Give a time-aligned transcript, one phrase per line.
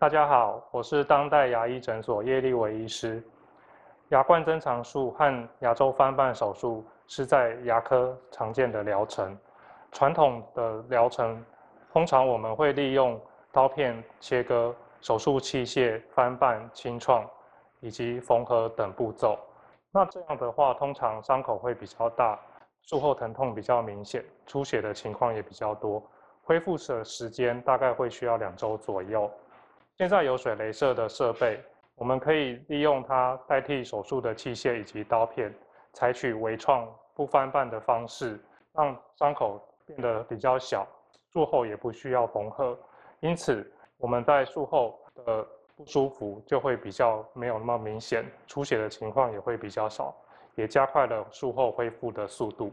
[0.00, 3.22] 大家好，我是当代牙医诊所叶立伟医师。
[4.08, 9.36] 牙冠增长术和牙周翻瓣手术是在牙科常见的疗程。
[9.92, 11.44] 传统的疗程，
[11.92, 13.20] 通常我们会利用
[13.52, 17.28] 刀片切割、手术器械翻瓣清创
[17.80, 19.38] 以及缝合等步骤。
[19.92, 22.40] 那这样的话，通常伤口会比较大，
[22.84, 26.02] 术后疼痛比较明显，出血的情况也比较多，
[26.42, 29.30] 恢复的时间大概会需要两周左右。
[29.98, 31.62] 现在有水雷射的设备，
[31.94, 35.54] 我们可以利用它代替手术的器械以及刀片，
[35.92, 38.40] 采取微创不翻瓣的方式，
[38.72, 40.86] 让伤口变得比较小，
[41.32, 42.78] 术后也不需要缝合，
[43.20, 50.16] 因此我们在术后的不舒服就会比较没有那么明显，出血的情况也会比较少，
[50.54, 52.72] 也加快了术后恢复的速度。